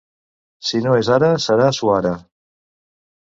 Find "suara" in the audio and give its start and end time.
1.81-2.13